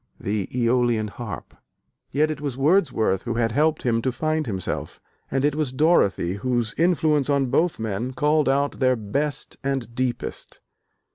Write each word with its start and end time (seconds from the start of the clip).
(The 0.19 0.47
Eolian 0.51 1.09
Harp) 1.11 1.53
yet 2.09 2.31
it 2.31 2.41
was 2.41 2.57
Wordsworth 2.57 3.21
who 3.21 3.35
had 3.35 3.51
helped 3.51 3.83
him 3.83 4.01
to 4.01 4.11
"find 4.11 4.47
himself," 4.47 4.99
and 5.29 5.45
it 5.45 5.53
was 5.53 5.71
Dorothy 5.71 6.37
whose 6.37 6.73
influence 6.75 7.29
on 7.29 7.51
both 7.51 7.77
men 7.77 8.11
called 8.13 8.49
out 8.49 8.79
their 8.79 8.95
best 8.95 9.57
and 9.63 9.93
deepest. 9.93 10.59